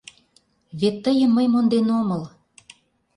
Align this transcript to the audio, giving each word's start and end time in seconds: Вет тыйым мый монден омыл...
Вет 0.79 0.95
тыйым 1.03 1.31
мый 1.33 1.47
монден 1.53 1.87
омыл... 1.99 2.21